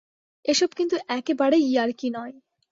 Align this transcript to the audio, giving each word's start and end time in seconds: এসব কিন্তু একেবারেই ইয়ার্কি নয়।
এসব 0.45 0.69
কিন্তু 0.77 0.95
একেবারেই 1.09 1.63
ইয়ার্কি 1.67 2.07
নয়। 2.09 2.33